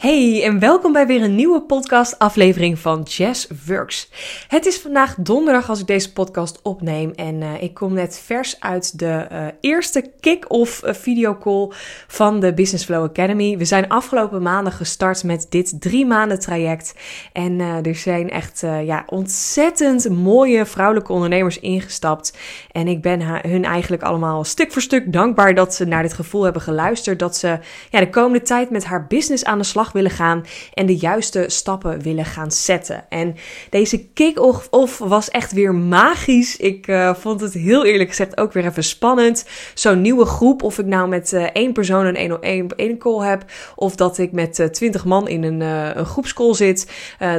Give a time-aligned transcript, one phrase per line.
[0.00, 4.10] Hey en welkom bij weer een nieuwe podcast aflevering van Jazz Works.
[4.48, 8.60] Het is vandaag donderdag als ik deze podcast opneem en uh, ik kom net vers
[8.60, 11.68] uit de uh, eerste kick-off uh, videocall
[12.06, 13.58] van de Business Flow Academy.
[13.58, 16.94] We zijn afgelopen maanden gestart met dit drie maanden traject
[17.32, 22.36] en er zijn echt ja, ontzettend mooie vrouwelijke ondernemers ingestapt.
[22.72, 26.42] En ik ben hun eigenlijk allemaal stuk voor stuk dankbaar dat ze naar dit gevoel
[26.42, 27.18] hebben geluisterd.
[27.18, 27.58] Dat ze
[27.90, 30.44] ja, de komende tijd met haar business aan de slag willen gaan
[30.74, 33.04] en de juiste stappen willen gaan zetten.
[33.08, 33.34] En
[33.70, 36.56] deze kick-off was echt weer magisch.
[36.56, 39.44] Ik uh, vond het heel eerlijk gezegd ook weer even spannend.
[39.74, 43.28] Zo'n nieuwe groep, of ik nou met uh, één persoon een één op één call
[43.28, 46.90] heb, of dat ik met uh, twintig man in een, een groepscall zit.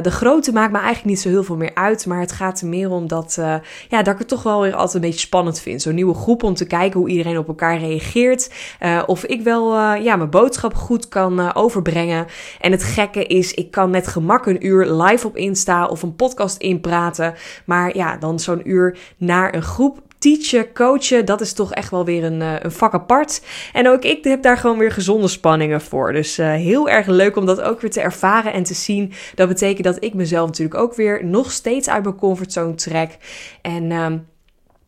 [0.02, 2.66] de grootte maakt me eigenlijk niet zo heel veel meer uit, maar het gaat er
[2.66, 3.34] meer om dat,
[3.88, 5.82] ja, dat ik het toch wel weer altijd een beetje spannend vind.
[5.82, 8.50] Zo'n nieuwe groep om te kijken hoe iedereen op elkaar reageert.
[9.06, 12.26] of ik wel ja, mijn boodschap goed kan overbrengen.
[12.60, 16.16] En het gekke is, ik kan met gemak een uur live op Insta of een
[16.16, 17.34] podcast inpraten.
[17.64, 22.04] Maar ja, dan zo'n uur naar een groep teachen, coachen, dat is toch echt wel
[22.04, 23.42] weer een, eh, een vak apart.
[23.72, 26.12] En ook ik heb daar gewoon weer gezonde spanningen voor.
[26.12, 29.12] Dus uh, heel erg leuk om dat ook weer te ervaren en te zien.
[29.34, 33.16] Dat betekent dat ik mezelf natuurlijk ook weer nog steeds uit mijn comfortzone trek.
[33.62, 34.06] En uh,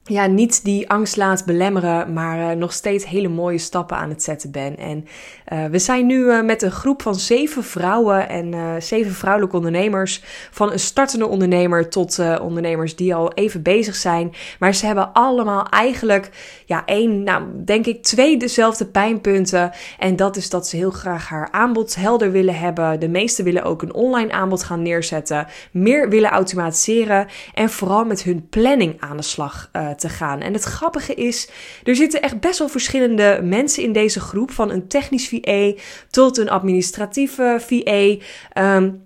[0.06, 4.22] ja, niet die angst laat belemmeren, maar uh, nog steeds hele mooie stappen aan het
[4.22, 4.78] zetten ben.
[4.78, 5.06] En
[5.52, 10.22] uh, we zijn nu uh, met een groep van zeven vrouwen en zeven vrouwelijke ondernemers.
[10.50, 14.32] Van een startende ondernemer tot ondernemers die al even bezig zijn.
[14.58, 16.30] Maar ze hebben allemaal eigenlijk,
[16.66, 19.70] ja, één, nou, denk ik, twee dezelfde pijnpunten.
[19.98, 23.00] En dat is dat ze heel graag haar aanbod helder willen hebben.
[23.00, 25.46] De meesten willen ook een online aanbod gaan neerzetten.
[25.70, 27.26] Meer willen automatiseren.
[27.54, 30.40] En vooral met hun planning aan de slag te gaan.
[30.40, 31.48] En het grappige is,
[31.82, 34.50] er zitten echt best wel verschillende mensen in deze groep.
[34.50, 35.72] Van een technisch VA
[36.10, 38.16] tot een administratieve VA.
[38.76, 39.02] Um,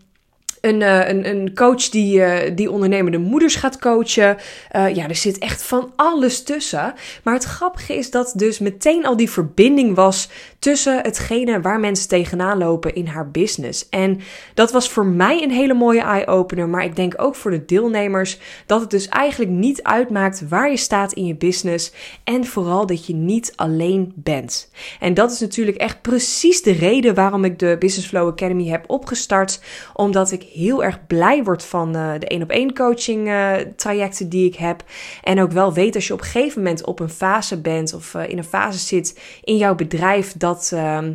[0.61, 4.37] een, uh, een, een coach die, uh, die ondernemende moeders gaat coachen.
[4.77, 6.95] Uh, ja, er zit echt van alles tussen.
[7.23, 12.09] Maar het grappige is dat dus meteen al die verbinding was tussen hetgene waar mensen
[12.09, 13.89] tegenaan lopen in haar business.
[13.89, 14.21] En
[14.55, 16.69] dat was voor mij een hele mooie eye-opener.
[16.69, 20.77] Maar ik denk ook voor de deelnemers dat het dus eigenlijk niet uitmaakt waar je
[20.77, 21.93] staat in je business.
[22.25, 24.71] En vooral dat je niet alleen bent.
[25.01, 28.85] En dat is natuurlijk echt precies de reden waarom ik de Business Flow Academy heb
[28.87, 29.61] opgestart.
[29.95, 34.29] Omdat ik heel erg blij word van uh, de één op één coaching uh, trajecten
[34.29, 34.85] die ik heb.
[35.23, 38.15] En ook wel weet als je op een gegeven moment op een fase bent of
[38.15, 41.13] uh, in een fase zit in jouw bedrijf dat, ehm,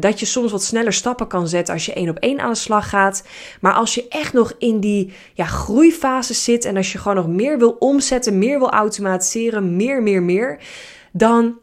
[0.00, 2.56] dat je soms wat sneller stappen kan zetten als je één op één aan de
[2.56, 3.24] slag gaat.
[3.60, 7.28] Maar als je echt nog in die ja, groeifase zit en als je gewoon nog
[7.28, 10.58] meer wil omzetten, meer wil automatiseren, meer, meer, meer,
[11.12, 11.58] dan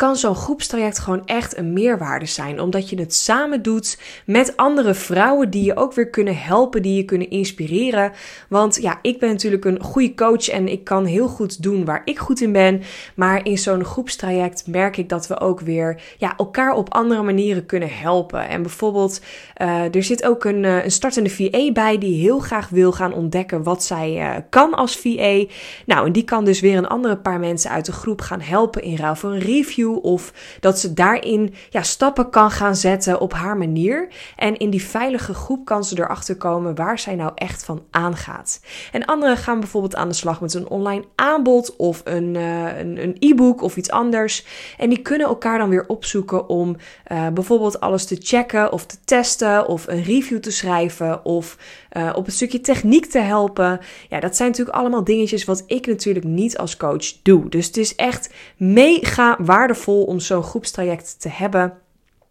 [0.00, 2.60] kan zo'n groepstraject gewoon echt een meerwaarde zijn.
[2.60, 6.96] Omdat je het samen doet met andere vrouwen die je ook weer kunnen helpen, die
[6.96, 8.12] je kunnen inspireren.
[8.48, 12.02] Want ja, ik ben natuurlijk een goede coach en ik kan heel goed doen waar
[12.04, 12.82] ik goed in ben.
[13.14, 17.66] Maar in zo'n groepstraject merk ik dat we ook weer ja, elkaar op andere manieren
[17.66, 18.48] kunnen helpen.
[18.48, 19.20] En bijvoorbeeld,
[19.62, 23.12] uh, er zit ook een, uh, een startende VA bij die heel graag wil gaan
[23.12, 25.44] ontdekken wat zij uh, kan als VA.
[25.86, 28.82] Nou, en die kan dus weer een andere paar mensen uit de groep gaan helpen
[28.82, 33.32] in ruil voor een review of dat ze daarin ja, stappen kan gaan zetten op
[33.32, 34.08] haar manier.
[34.36, 38.60] En in die veilige groep kan ze erachter komen waar zij nou echt van aangaat.
[38.92, 43.16] En anderen gaan bijvoorbeeld aan de slag met een online aanbod of een uh, een
[43.18, 44.46] e-book of iets anders.
[44.78, 46.76] En die kunnen elkaar dan weer opzoeken om
[47.12, 51.56] uh, bijvoorbeeld alles te checken of te testen of een review te schrijven of
[51.96, 53.80] uh, op een stukje techniek te helpen.
[54.08, 57.48] Ja, dat zijn natuurlijk allemaal dingetjes wat ik natuurlijk niet als coach doe.
[57.48, 61.72] Dus het is echt mega waardevol om zo'n groepstraject te hebben.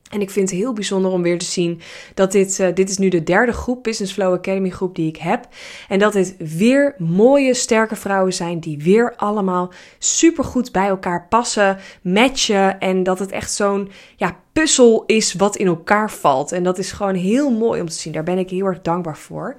[0.09, 1.81] En ik vind het heel bijzonder om weer te zien
[2.13, 5.17] dat dit, uh, dit is nu de derde groep, Business Flow Academy groep die ik
[5.17, 5.47] heb.
[5.87, 11.27] En dat dit weer mooie, sterke vrouwen zijn die weer allemaal super goed bij elkaar
[11.29, 12.79] passen, matchen.
[12.79, 16.51] En dat het echt zo'n ja, puzzel is wat in elkaar valt.
[16.51, 18.13] En dat is gewoon heel mooi om te zien.
[18.13, 19.57] Daar ben ik heel erg dankbaar voor.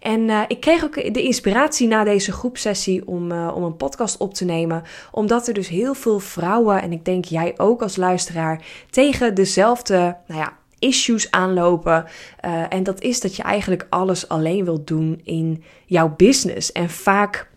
[0.00, 4.16] En uh, ik kreeg ook de inspiratie na deze groepsessie om, uh, om een podcast
[4.16, 4.82] op te nemen.
[5.10, 10.16] Omdat er dus heel veel vrouwen, en ik denk jij ook als luisteraar, tegen dezelfde,
[10.26, 12.04] nou ja, issues aanlopen.
[12.44, 16.72] Uh, en dat is dat je eigenlijk alles alleen wilt doen in jouw business.
[16.72, 17.48] En vaak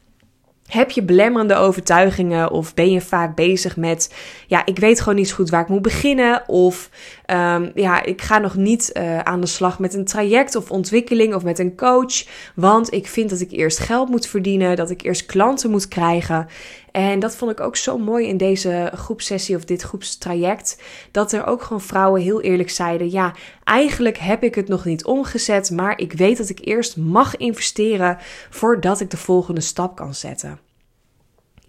[0.68, 4.13] heb je belemmerende overtuigingen of ben je vaak bezig met,
[4.48, 6.90] ja, ik weet gewoon niet zo goed waar ik moet beginnen of
[7.33, 11.35] ehm, ja, ik ga nog niet uh, aan de slag met een traject of ontwikkeling
[11.35, 12.25] of met een coach.
[12.56, 16.47] Want ik vind dat ik eerst geld moet verdienen, dat ik eerst klanten moet krijgen.
[16.91, 20.81] En dat vond ik ook zo mooi in deze groepsessie of dit groepstraject.
[21.12, 23.33] Dat er ook gewoon vrouwen heel eerlijk zeiden: Ja,
[23.63, 28.18] eigenlijk heb ik het nog niet omgezet, maar ik weet dat ik eerst mag investeren
[28.50, 30.59] voordat ik de volgende stap kan zetten.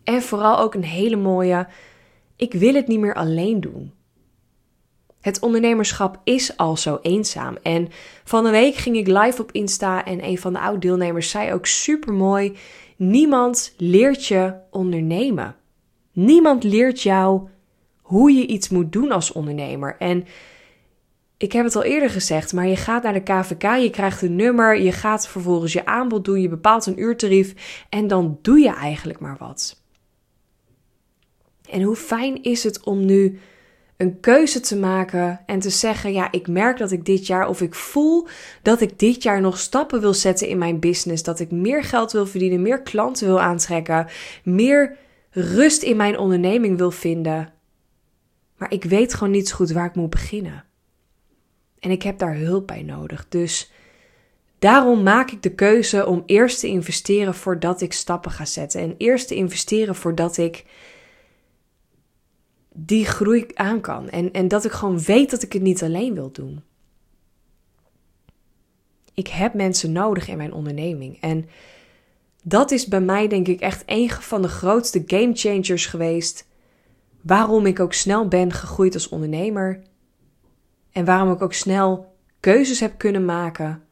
[0.04, 1.66] En vooral ook een hele mooie:
[2.36, 3.92] Ik wil het niet meer alleen doen.
[5.24, 7.56] Het ondernemerschap is al zo eenzaam.
[7.62, 7.88] En
[8.24, 11.66] van een week ging ik live op Insta en een van de oud-deelnemers zei ook
[11.66, 12.56] super mooi:
[12.96, 15.56] Niemand leert je ondernemen.
[16.12, 17.48] Niemand leert jou
[18.02, 19.96] hoe je iets moet doen als ondernemer.
[19.98, 20.24] En
[21.36, 24.36] ik heb het al eerder gezegd, maar je gaat naar de KVK, je krijgt een
[24.36, 27.54] nummer, je gaat vervolgens je aanbod doen, je bepaalt een uurtarief
[27.88, 29.82] en dan doe je eigenlijk maar wat.
[31.70, 33.38] En hoe fijn is het om nu
[34.04, 37.60] een keuze te maken en te zeggen: Ja, ik merk dat ik dit jaar of
[37.60, 38.26] ik voel
[38.62, 41.22] dat ik dit jaar nog stappen wil zetten in mijn business.
[41.22, 44.06] Dat ik meer geld wil verdienen, meer klanten wil aantrekken,
[44.44, 44.96] meer
[45.30, 47.52] rust in mijn onderneming wil vinden.
[48.56, 50.64] Maar ik weet gewoon niet zo goed waar ik moet beginnen.
[51.78, 53.26] En ik heb daar hulp bij nodig.
[53.28, 53.72] Dus
[54.58, 58.80] daarom maak ik de keuze om eerst te investeren voordat ik stappen ga zetten.
[58.80, 60.64] En eerst te investeren voordat ik
[62.76, 64.08] die groei aan kan.
[64.08, 66.62] En, en dat ik gewoon weet dat ik het niet alleen wil doen.
[69.14, 71.20] Ik heb mensen nodig in mijn onderneming.
[71.20, 71.48] En
[72.42, 76.46] dat is bij mij denk ik echt een van de grootste game changers geweest.
[77.20, 79.82] Waarom ik ook snel ben gegroeid als ondernemer.
[80.92, 83.82] En waarom ik ook snel keuzes heb kunnen maken.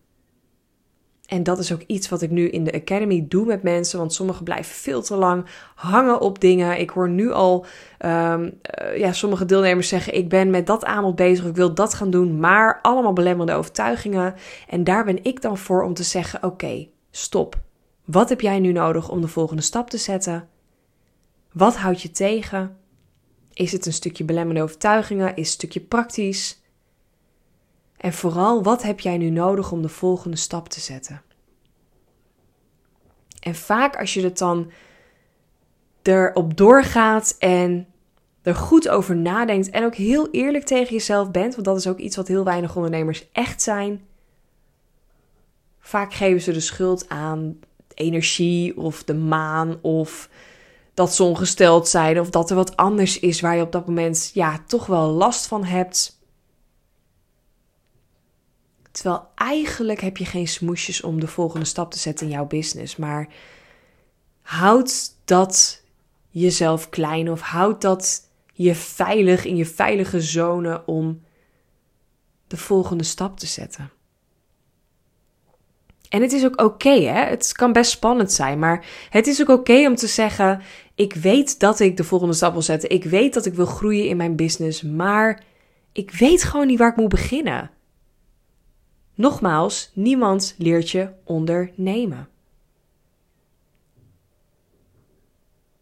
[1.33, 3.99] En dat is ook iets wat ik nu in de Academy doe met mensen.
[3.99, 6.81] Want sommigen blijven veel te lang hangen op dingen.
[6.81, 7.67] Ik hoor nu al
[8.05, 11.95] um, uh, ja, sommige deelnemers zeggen: Ik ben met dat aanbod bezig, ik wil dat
[11.95, 12.41] gaan doen.
[12.41, 14.35] Maar allemaal belemmerende overtuigingen.
[14.69, 17.61] En daar ben ik dan voor om te zeggen: Oké, stop.
[18.05, 20.49] Wat heb jij nu nodig om de volgende stap te zetten?
[21.53, 22.77] Wat houdt je tegen?
[23.53, 25.29] Is het een stukje belemmerende overtuigingen?
[25.29, 26.62] Is het een stukje praktisch?
[28.03, 31.23] En vooral, wat heb jij nu nodig om de volgende stap te zetten?
[33.41, 34.71] En vaak als je het dan
[36.03, 37.87] erop doorgaat en
[38.43, 41.99] er goed over nadenkt en ook heel eerlijk tegen jezelf bent, want dat is ook
[41.99, 44.07] iets wat heel weinig ondernemers echt zijn.
[45.81, 47.59] Vaak geven ze de schuld aan
[47.95, 50.29] energie of de maan of
[50.95, 54.31] dat ze ongesteld zijn of dat er wat anders is waar je op dat moment
[54.35, 56.21] ja, toch wel last van hebt.
[58.93, 62.97] Terwijl eigenlijk heb je geen smoesjes om de volgende stap te zetten in jouw business.
[62.97, 63.29] Maar
[64.43, 65.83] houd dat
[66.29, 71.23] jezelf klein of houd dat je veilig in je veilige zone om
[72.47, 73.91] de volgende stap te zetten.
[76.09, 77.25] En het is ook oké, hè?
[77.25, 80.61] Het kan best spannend zijn, maar het is ook oké om te zeggen:
[80.95, 82.91] ik weet dat ik de volgende stap wil zetten.
[82.91, 85.43] Ik weet dat ik wil groeien in mijn business, maar
[85.93, 87.71] ik weet gewoon niet waar ik moet beginnen.
[89.23, 92.29] Nogmaals, niemand leert je ondernemen.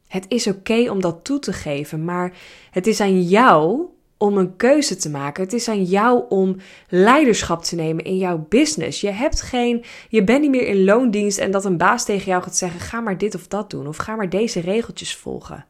[0.06, 2.38] Het is oké om dat toe te geven, maar
[2.70, 3.84] het is aan jou
[4.16, 5.42] om een keuze te maken.
[5.42, 6.56] Het is aan jou om
[6.88, 9.00] leiderschap te nemen in jouw business.
[9.00, 12.42] Je hebt geen, je bent niet meer in loondienst en dat een baas tegen jou
[12.42, 15.66] gaat zeggen: ga maar dit of dat doen of ga maar deze regeltjes volgen.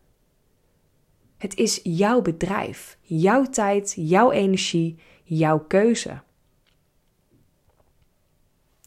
[1.39, 6.23] Het is jouw bedrijf, jouw tijd, jouw energie, jouw keuze.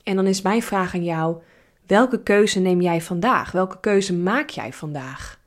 [0.04, 1.42] En dan is mijn vraag aan jou:
[1.88, 3.52] welke keuze neem jij vandaag?
[3.52, 5.42] Welke keuze maak jij vandaag?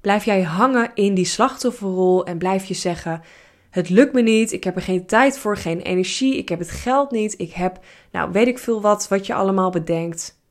[0.00, 3.22] Blijf jij hangen in die slachtofferrol en blijf je zeggen:
[3.70, 6.70] Het lukt me niet, ik heb er geen tijd voor, geen energie, ik heb het
[6.70, 10.42] geld niet, ik heb, nou weet ik veel wat, wat je allemaal bedenkt.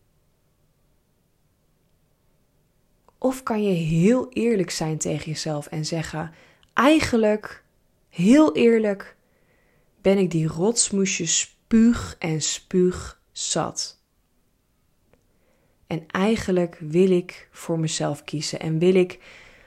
[3.18, 6.34] Of kan je heel eerlijk zijn tegen jezelf en zeggen:
[6.74, 7.64] Eigenlijk,
[8.10, 9.16] heel eerlijk,
[10.02, 14.02] ben ik die rotsmoesjes spuug en spuug zat.
[15.88, 19.20] En eigenlijk wil ik voor mezelf kiezen en wil ik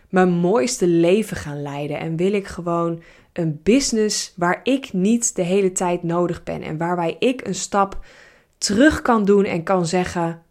[0.09, 5.43] mijn mooiste leven gaan leiden en wil ik gewoon een business waar ik niet de
[5.43, 8.05] hele tijd nodig ben en waarbij ik een stap
[8.59, 10.43] terug kan doen en kan zeggen: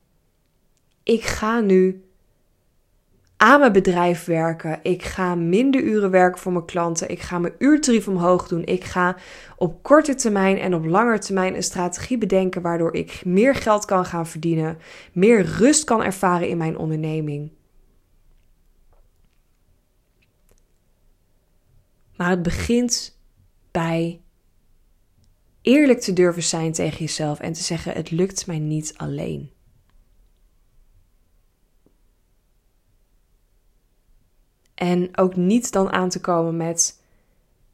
[1.03, 2.04] ik ga nu
[3.37, 4.79] aan mijn bedrijf werken.
[4.83, 7.09] Ik ga minder uren werken voor mijn klanten.
[7.09, 8.65] Ik ga mijn uurtarief omhoog doen.
[8.65, 9.15] Ik ga
[9.57, 14.05] op korte termijn en op lange termijn een strategie bedenken waardoor ik meer geld kan
[14.05, 14.77] gaan verdienen,
[15.11, 17.51] meer rust kan ervaren in mijn onderneming.
[22.15, 23.19] Maar het begint
[23.71, 24.21] bij
[25.61, 29.54] eerlijk te durven zijn tegen jezelf en te zeggen: Het lukt mij niet alleen.
[34.75, 37.01] En ook niet dan aan te komen met: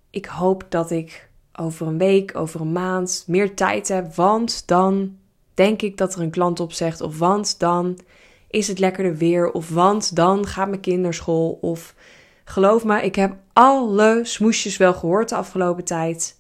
[0.10, 5.18] Ik hoop dat ik over een week, over een maand meer tijd heb, want dan
[5.54, 8.00] denk ik dat er een klant op zegt, of want dan
[8.50, 11.96] is het lekkerder weer, of want dan gaat mijn kinderschool, of
[12.44, 16.40] geloof me, ik heb alle smoesjes wel gehoord de afgelopen tijd.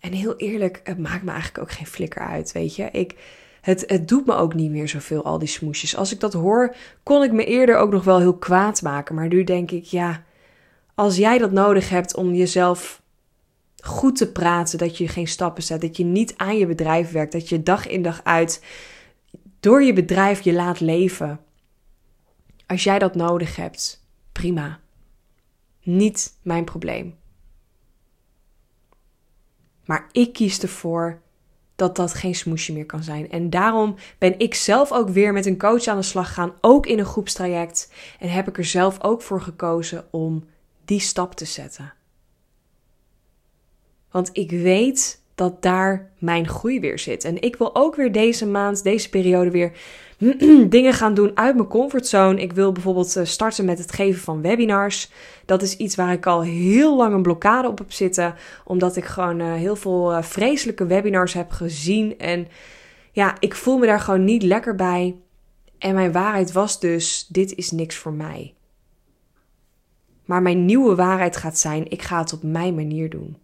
[0.00, 2.90] En heel eerlijk, het maakt me eigenlijk ook geen flikker uit, weet je.
[2.90, 3.16] Ik,
[3.60, 5.96] het, het doet me ook niet meer zoveel, al die smoesjes.
[5.96, 9.14] Als ik dat hoor, kon ik me eerder ook nog wel heel kwaad maken.
[9.14, 10.24] Maar nu denk ik, ja,
[10.94, 13.02] als jij dat nodig hebt om jezelf
[13.76, 17.32] goed te praten, dat je geen stappen zet, dat je niet aan je bedrijf werkt,
[17.32, 18.64] dat je dag in dag uit
[19.60, 21.40] door je bedrijf je laat leven.
[22.66, 24.80] Als jij dat nodig hebt, prima.
[25.82, 27.18] Niet mijn probleem.
[29.84, 31.20] Maar ik kies ervoor
[31.80, 33.30] dat dat geen smoesje meer kan zijn.
[33.30, 36.86] En daarom ben ik zelf ook weer met een coach aan de slag gegaan, ook
[36.86, 37.92] in een groepstraject.
[38.18, 40.44] En heb ik er zelf ook voor gekozen om
[40.84, 41.92] die stap te zetten.
[44.10, 47.24] Want ik weet dat daar mijn groei weer zit.
[47.24, 49.72] En ik wil ook weer deze maand, deze periode weer
[50.68, 52.40] dingen gaan doen uit mijn comfortzone.
[52.40, 55.10] Ik wil bijvoorbeeld eh, starten met het geven van webinars.
[55.44, 58.34] Dat is iets waar ik al heel lang een blokkade op heb zitten.
[58.64, 62.18] Omdat ik gewoon uh, heel veel uh, vreselijke webinars heb gezien.
[62.18, 62.48] En
[63.12, 65.16] ja, ik voel me daar gewoon niet lekker bij.
[65.78, 68.54] En mijn waarheid was dus: dit is niks voor mij.
[70.24, 73.36] Maar mijn nieuwe waarheid gaat zijn: ik ga het op mijn manier doen.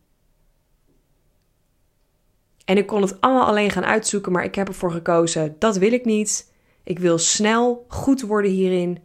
[2.64, 5.92] En ik kon het allemaal alleen gaan uitzoeken, maar ik heb ervoor gekozen: dat wil
[5.92, 6.54] ik niet.
[6.86, 8.98] Ik wil snel goed worden hierin.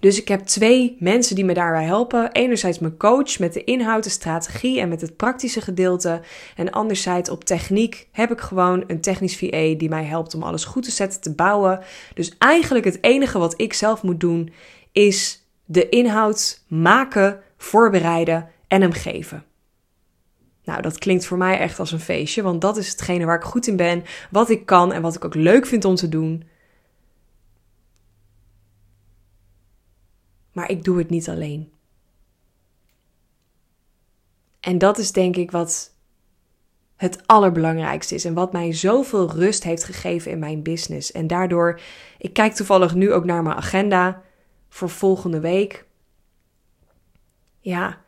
[0.00, 2.32] Dus ik heb twee mensen die me daarbij helpen.
[2.32, 6.20] Enerzijds mijn coach met de inhoud, de strategie en met het praktische gedeelte.
[6.56, 10.64] En anderzijds op techniek heb ik gewoon een technisch VA die mij helpt om alles
[10.64, 11.80] goed te zetten, te bouwen.
[12.14, 14.52] Dus eigenlijk het enige wat ik zelf moet doen
[14.92, 19.44] is de inhoud maken, voorbereiden en hem geven.
[20.68, 23.42] Nou, dat klinkt voor mij echt als een feestje, want dat is hetgene waar ik
[23.42, 26.48] goed in ben, wat ik kan en wat ik ook leuk vind om te doen.
[30.52, 31.72] Maar ik doe het niet alleen.
[34.60, 35.94] En dat is denk ik wat
[36.96, 41.12] het allerbelangrijkste is en wat mij zoveel rust heeft gegeven in mijn business.
[41.12, 41.80] En daardoor,
[42.18, 44.22] ik kijk toevallig nu ook naar mijn agenda
[44.68, 45.86] voor volgende week.
[47.60, 48.06] Ja,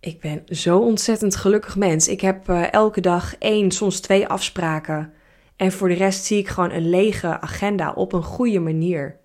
[0.00, 2.08] ik ben zo ontzettend gelukkig mens.
[2.08, 5.12] Ik heb uh, elke dag één, soms twee afspraken.
[5.56, 9.18] En voor de rest zie ik gewoon een lege agenda op een goede manier.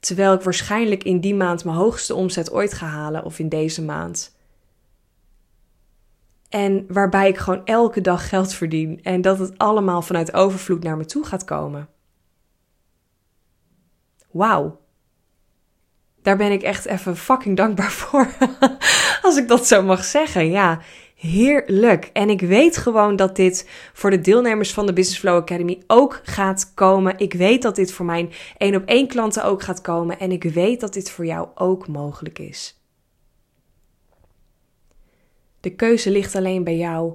[0.00, 3.82] Terwijl ik waarschijnlijk in die maand mijn hoogste omzet ooit ga halen, of in deze
[3.82, 4.38] maand.
[6.48, 10.96] En waarbij ik gewoon elke dag geld verdien en dat het allemaal vanuit overvloed naar
[10.96, 11.88] me toe gaat komen.
[14.30, 14.80] Wauw.
[16.22, 18.28] Daar ben ik echt even fucking dankbaar voor.
[19.22, 20.50] Als ik dat zo mag zeggen.
[20.50, 20.80] Ja,
[21.14, 22.10] heerlijk.
[22.12, 26.20] En ik weet gewoon dat dit voor de deelnemers van de Business Flow Academy ook
[26.22, 27.18] gaat komen.
[27.18, 30.18] Ik weet dat dit voor mijn één op één klanten ook gaat komen.
[30.18, 32.80] En ik weet dat dit voor jou ook mogelijk is.
[35.60, 37.14] De keuze ligt alleen bij jou.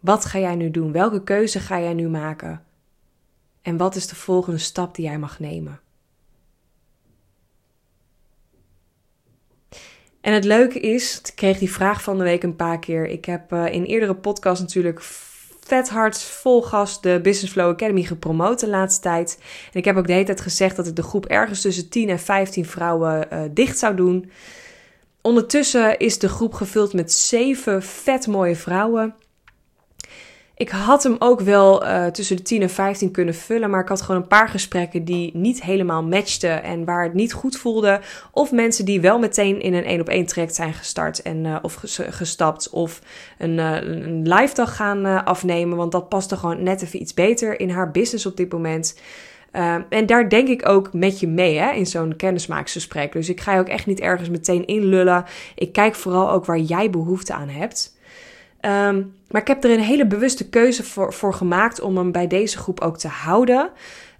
[0.00, 0.92] Wat ga jij nu doen?
[0.92, 2.64] Welke keuze ga jij nu maken?
[3.62, 5.80] En wat is de volgende stap die jij mag nemen?
[10.26, 13.06] En het leuke is, ik kreeg die vraag van de week een paar keer.
[13.06, 15.00] Ik heb uh, in eerdere podcast natuurlijk
[15.60, 19.38] vet hard vol gas de Business Flow Academy gepromoot de laatste tijd.
[19.72, 22.08] En ik heb ook de hele tijd gezegd dat ik de groep ergens tussen 10
[22.08, 24.30] en 15 vrouwen uh, dicht zou doen.
[25.20, 29.14] Ondertussen is de groep gevuld met zeven vet mooie vrouwen.
[30.58, 33.88] Ik had hem ook wel uh, tussen de 10 en 15 kunnen vullen, maar ik
[33.88, 38.00] had gewoon een paar gesprekken die niet helemaal matchten en waar het niet goed voelde.
[38.32, 41.56] Of mensen die wel meteen in een één op één traject zijn gestart en uh,
[41.62, 41.78] of
[42.10, 43.00] gestapt of
[43.38, 47.60] een, uh, een live dag gaan afnemen, want dat paste gewoon net even iets beter
[47.60, 48.98] in haar business op dit moment.
[49.88, 53.12] en daar denk ik ook met je mee hè, in zo'n kennismakingsgesprek.
[53.12, 55.24] Dus ik ga je ook echt niet ergens meteen inlullen.
[55.54, 57.94] Ik kijk vooral ook waar jij behoefte aan hebt.
[58.60, 62.26] Um, maar ik heb er een hele bewuste keuze voor, voor gemaakt om hem bij
[62.26, 63.70] deze groep ook te houden.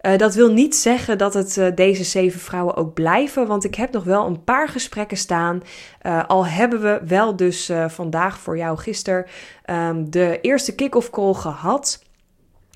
[0.01, 3.75] Uh, dat wil niet zeggen dat het uh, deze zeven vrouwen ook blijven, want ik
[3.75, 5.63] heb nog wel een paar gesprekken staan.
[6.03, 9.27] Uh, al hebben we wel dus vandaag voor jou gisteren
[9.71, 12.05] um, de eerste kick-off call gehad.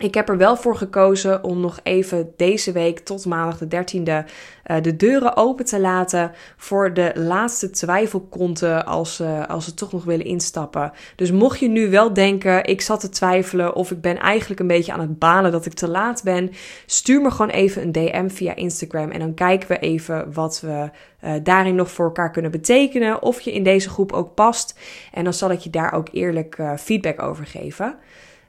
[0.01, 4.31] Ik heb er wel voor gekozen om nog even deze week tot maandag de 13e
[4.71, 9.93] uh, de deuren open te laten voor de laatste twijfelkonten als, uh, als ze toch
[9.93, 10.93] nog willen instappen.
[11.17, 14.67] Dus mocht je nu wel denken, ik zat te twijfelen of ik ben eigenlijk een
[14.67, 16.51] beetje aan het balen dat ik te laat ben,
[16.87, 20.91] stuur me gewoon even een DM via Instagram en dan kijken we even wat we
[21.25, 23.23] uh, daarin nog voor elkaar kunnen betekenen.
[23.23, 24.79] Of je in deze groep ook past.
[25.13, 27.95] En dan zal ik je daar ook eerlijk feedback over geven.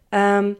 [0.09, 0.57] Um,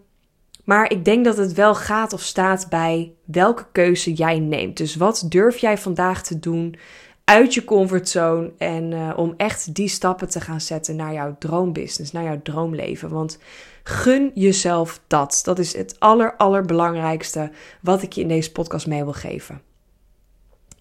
[0.63, 4.77] maar ik denk dat het wel gaat of staat bij welke keuze jij neemt.
[4.77, 6.75] Dus wat durf jij vandaag te doen
[7.23, 12.11] uit je comfortzone en uh, om echt die stappen te gaan zetten naar jouw droombusiness,
[12.11, 13.09] naar jouw droomleven.
[13.09, 13.39] Want
[13.83, 15.41] gun jezelf dat.
[15.43, 17.51] Dat is het aller allerbelangrijkste
[17.81, 19.61] wat ik je in deze podcast mee wil geven.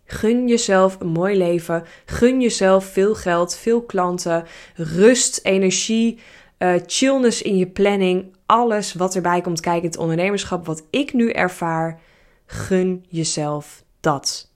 [0.04, 1.84] Gun jezelf een mooi leven.
[2.04, 4.44] Gun jezelf veel geld, veel klanten,
[4.74, 6.18] rust, energie,
[6.58, 11.30] uh, chillness in je planning, alles wat erbij komt kijken, het ondernemerschap, wat ik nu
[11.30, 12.00] ervaar,
[12.46, 14.50] gun jezelf dat.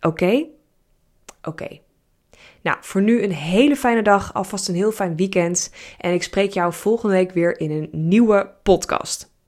[0.00, 0.44] Oké?
[1.42, 1.78] Oké.
[2.62, 5.72] Nou, voor nu een hele fijne dag, alvast een heel fijn weekend.
[5.98, 9.27] En ik spreek jou volgende week weer in een nieuwe podcast.